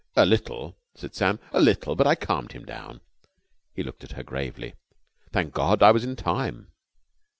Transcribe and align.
"A 0.15 0.25
little," 0.25 0.77
said 0.95 1.13
Sam, 1.13 1.37
"a 1.51 1.61
little. 1.61 1.95
But 1.95 2.07
I 2.07 2.15
calmed 2.15 2.53
him 2.53 2.65
down." 2.65 3.01
He 3.75 3.83
looked 3.83 4.03
at 4.03 4.13
her 4.13 4.23
gravely. 4.23 4.73
"Thank 5.31 5.53
God 5.53 5.83
I 5.83 5.91
was 5.91 6.03
in 6.03 6.15
time!" 6.15 6.71